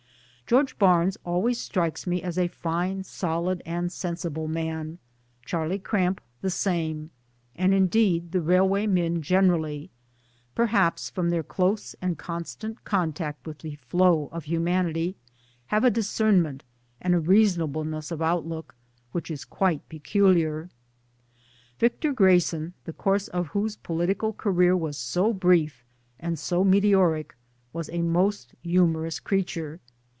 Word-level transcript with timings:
George 0.51 0.77
Barnes 0.77 1.17
always 1.25 1.61
strikes 1.61 2.05
me 2.05 2.21
as 2.21 2.37
a 2.37 2.49
fine, 2.49 3.05
solid 3.05 3.61
and 3.65 3.89
sensible 3.89 4.49
man; 4.49 4.97
Charlie 5.45 5.79
Cramp 5.79 6.19
the 6.41 6.49
same; 6.49 7.09
and 7.55 7.73
indeed 7.73 8.33
the 8.33 8.41
railway 8.41 8.85
men 8.85 9.21
generally 9.21 9.91
perhaps 10.53 11.09
from 11.09 11.29
their 11.29 11.41
close 11.41 11.93
and 12.01 12.17
constant 12.17 12.83
contact 12.83 13.47
with 13.47 13.59
the 13.59 13.75
flow 13.75 14.27
of 14.33 14.43
humanity 14.43 15.15
have 15.67 15.85
a 15.85 15.89
discernment 15.89 16.65
and 16.99 17.27
reasonableness 17.29 18.11
of 18.11 18.21
outlook 18.21 18.75
which 19.13 19.31
is 19.31 19.45
quite 19.45 19.87
peculiar. 19.87 20.69
Victor 21.79 22.11
Grayson, 22.11 22.73
the 22.83 22.91
course 22.91 23.29
of 23.29 23.47
whose 23.47 23.77
political 23.77 24.33
career 24.33 24.75
was 24.75 24.97
so 24.97 25.31
brief 25.31 25.85
and 26.19 26.37
so 26.37 26.65
meteoric, 26.65 27.37
was 27.71 27.89
a 27.93 28.01
most 28.01 28.53
humorous 28.61 29.17
creature. 29.17 29.79